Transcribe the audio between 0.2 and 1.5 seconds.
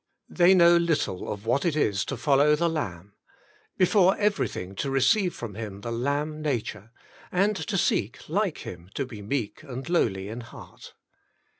They know little of